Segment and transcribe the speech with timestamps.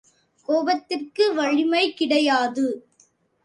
[0.47, 2.67] கோபத்திற்கு வலிமை கிடையாது.